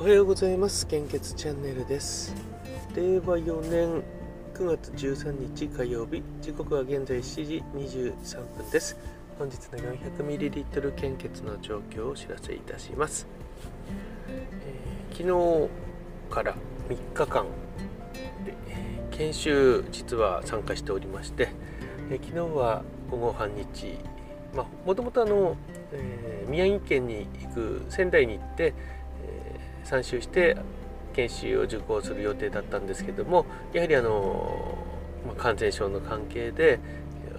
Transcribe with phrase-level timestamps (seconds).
[0.00, 0.86] おはようございます。
[0.86, 2.34] 献血チャンネルです。
[2.96, 4.02] 令和4年
[4.54, 6.22] 9月13日火曜日。
[6.40, 8.96] 時刻は現在7時23分です。
[9.38, 13.26] 本日の 400ml 献血の状況をお知らせいたします、
[14.28, 16.54] えー、昨日から
[16.88, 17.44] 3日間
[18.44, 21.50] で、えー、研修実は参加しておりまして、
[22.10, 23.98] えー、昨日は午後半日
[24.54, 25.56] まあ、もともとあの、
[25.92, 28.74] え、宮城県に行く仙台に行って、
[29.24, 29.49] えー、
[29.84, 30.56] 参集して
[31.12, 34.76] 研修を受講する予定だったんですけどもやはりあの、
[35.26, 36.78] まあ、感染症の関係で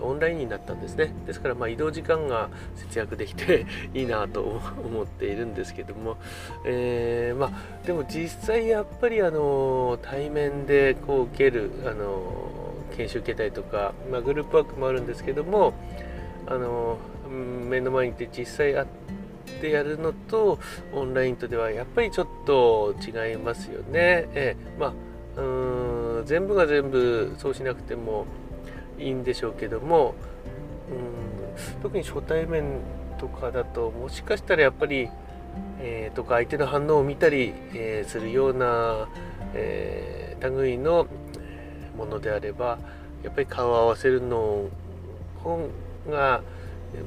[0.01, 1.13] オンラインになったんですね。
[1.27, 6.17] ですからまあ移動時間が節約できて いいなと思っているんですけども、
[6.65, 15.73] えー、まあ、でも実際やっぱりあの対面でこう受けるあの研修受けたりとか、まあ、グループワークもあるんですけども
[16.47, 16.97] あの
[17.29, 19.20] 目の前にいて実際会って
[19.61, 20.59] でやるのと
[20.91, 24.27] オンラインとではやっぱりちょっと違いますよね。
[24.33, 24.93] ええ、まあ
[25.37, 28.25] うん全部が全部そうしなくても
[28.99, 30.15] いいんでしょうけども
[30.89, 32.81] うん特に初対面
[33.17, 35.09] とかだともしかしたらやっぱり、
[35.79, 39.07] えー、とか相手の反応を見たり、えー、するような、
[39.53, 41.07] えー、類の
[41.97, 42.79] ものであれば
[43.23, 44.67] やっぱり顔を合わせるの
[46.09, 46.41] が、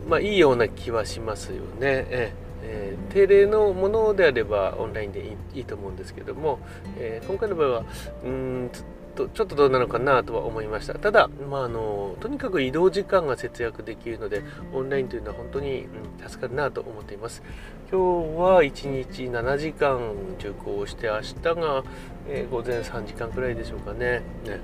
[0.09, 2.07] まあ、いいような気はしますよね。
[2.09, 2.33] え
[2.65, 6.59] えー、定例のものであればオンラインでいいと思うんですけども、
[6.99, 7.85] えー、今回の場合は
[8.25, 8.71] うん
[9.15, 10.95] とちょっとどうなのかなとは思いました。
[10.95, 14.43] ただ、まあ、あのとにかく移動時間が節約できるので
[14.73, 15.85] オンラインというのは本当に、
[16.21, 17.43] うん、助かるなと思っています。
[17.91, 18.01] 今
[18.35, 21.85] 日は1日7時間受講して明日が、
[22.29, 24.23] えー、午前3時間くらいでしょうかね。
[24.45, 24.61] ね。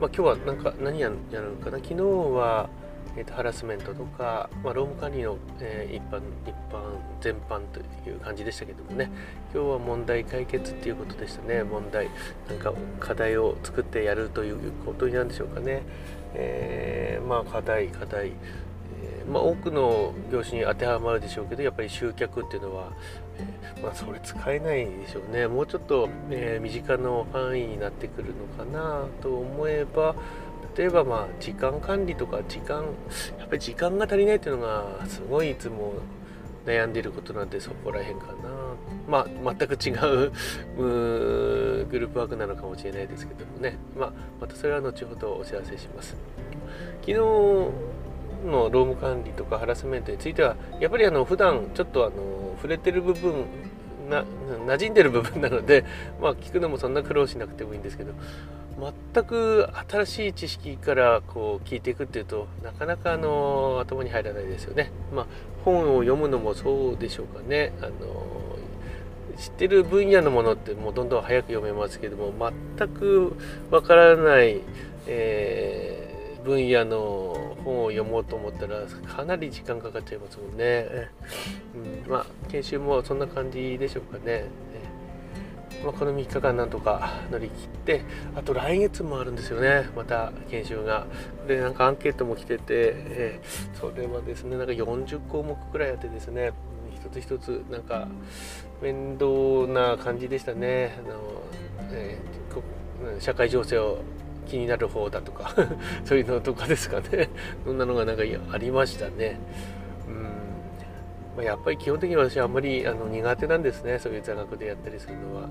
[0.00, 1.78] まあ、今日はなんか何やるのかな？
[1.78, 2.70] 昨日は
[3.16, 6.80] えーと、ハラスメントとか、まあ、労務管理の、えー、一般一般
[7.20, 9.10] 全般という感じでしたけどもね。
[9.52, 11.64] 今日は問題解決っていうことでしたね。
[11.64, 12.08] 問題
[12.48, 15.82] なんか課題を作ってやるということになるんでしょうかね、
[16.34, 22.92] えー、まあ課題課題、えー、まあ、多くの業種に当てはまるでしょうけどやっぱり集客っていうのは、
[23.38, 25.48] えまあ、それ使えないでしょうね。
[25.48, 30.14] もうちょっと、え身近な範囲になってくるのかなと思えば
[30.76, 32.84] 例えばまあ時間管理とか時間
[33.38, 35.94] やっぱり時間が足りないっていうのがすごいいつも
[36.66, 38.34] 悩んでいることなんでそこら辺かな。
[39.08, 39.90] まあ全く違
[40.26, 40.32] う
[40.76, 46.16] グループワークなのかもしれないですけどもね、まあ、またそれは後ほどお知らせします。
[47.00, 47.14] 昨日
[48.46, 53.46] の労務管理とかハラスメントについてはやっぱりあの普段ちょっとあの触れてる部分
[54.08, 54.24] な
[54.66, 55.84] 馴染んでる部分なので
[56.20, 58.12] まあ聞くのもそんな苦労しなくてもいいんですけど
[59.12, 64.90] 全く新しい知識からこう聞いていくっていうとなかなかあの頭に入らないですよね。
[65.14, 65.26] まあ、
[65.64, 67.72] 本を読むのもそうでしょうかね。
[67.80, 67.90] あの
[69.36, 72.32] 知ってる分野のものってもうどんどん早く読めますけども
[72.76, 73.36] 全く
[73.70, 74.60] わからない、
[75.06, 81.08] えー、分野の本を読もうと思ったらかなり時間かかっちゃいますもんね。
[82.04, 84.44] うん、まあ研修もそんな感じでしょうかね。
[85.84, 87.79] まあ、この3日間なんとか乗り切って
[88.36, 89.88] あと来月もあるんですよね。
[89.96, 91.06] また研修が。
[91.46, 96.52] でなんかアンケートも来てて、えー、それはですねなんか40項目くらいあってですね
[96.94, 98.08] 一つ一つなんか
[98.82, 100.98] 面倒な感じでしたね。
[100.98, 101.20] あの、
[101.92, 103.98] えー、社会情勢を
[104.46, 105.54] 気になる方だとか
[106.04, 107.28] そういうのとかですかね。
[107.64, 109.38] そんなのがなんかありましたね。
[110.08, 110.26] うん。
[111.36, 113.98] まやっぱり基本的に私はあんまりあの苦手なんですね。
[113.98, 115.48] そういう座学でやったりするのは。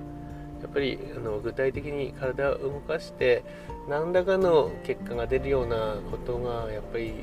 [0.62, 3.44] やっぱりあの具体的に体を動かして
[3.88, 7.14] 何らかの結果が出るようなことがやっぱり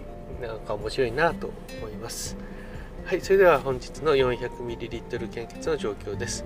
[0.41, 2.37] なんか面白いなと思います。
[3.05, 6.45] はいそれでは本日の 400ml 献血の状況です。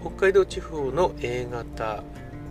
[0.00, 2.02] 北海道地方の A 型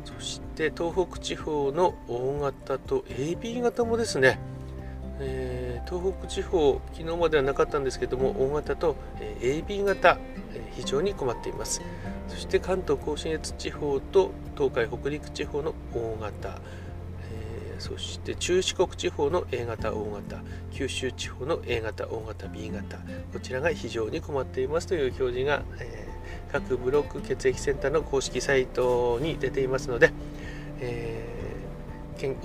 [0.06, 4.40] そして東北地方の O 型と AB 型もですね
[5.22, 10.18] えー、東北地方昨日まではなかったんですけども大型と、えー、AB 型、
[10.54, 11.82] えー、非常に困っています。
[12.28, 22.98] そして関東甲信越地方と東海北陸地方の大型、えー、そして中四国地方の A 型大型九州地方の A 型大型 B 型
[23.34, 24.88] こちらが非常に困っています。
[24.88, 30.12] という表示が、えー、各ブロック血液センターの公式サイトに出ていますので、
[30.80, 31.39] えー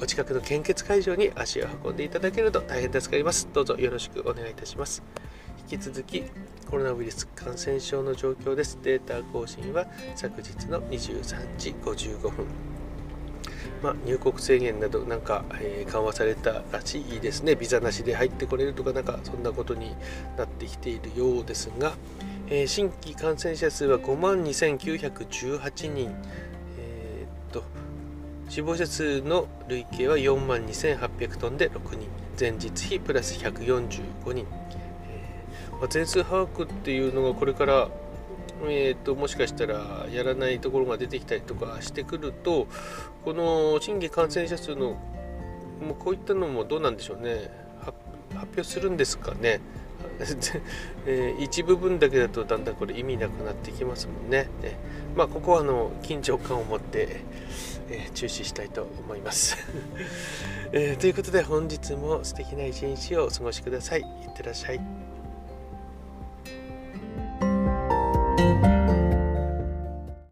[0.00, 3.48] お近くの献血会場に足を運んでいただけると大変助かります。
[3.52, 5.02] どうぞよろしくお願いいたします。
[5.68, 6.22] 引き続き
[6.70, 8.78] コロナウイルス感染症の状況です。
[8.84, 12.46] データ更新は昨日の23時55分。
[13.82, 17.56] まあ、入国制限などなんか、えー、緩和されたらしいですね。
[17.56, 19.96] ビザなしで入ってこれるとかなんかそんなことに
[20.38, 21.94] なってきているようですが、
[22.48, 26.14] えー、新規感染者数は5万2918人、
[26.78, 27.64] えー、っと
[28.54, 32.08] 死亡者数の累計は4万2800トンで6人。
[32.38, 34.46] 前日比プラス145人、
[35.08, 37.88] えーま、全数把握っていうのがこれから
[38.62, 42.68] えーと、もしかしたらやらないところが出てきたりとかしてくると
[43.24, 44.90] この新規感染者数の
[45.82, 47.50] もうこういったのもどうなんでしょうね。
[47.80, 47.96] 発
[48.36, 49.60] 表するんですかね。
[51.06, 54.48] えー、一部分だけだとだんだんこれ意味なくなってきますもんね。
[54.62, 54.76] え
[55.16, 57.22] まあここはあの緊張感を持って、
[57.88, 59.56] えー、注視したいと思います、
[60.72, 64.00] えー、ということで本日も素敵な一日をお過ごしください。
[64.00, 65.13] いってらっしゃい。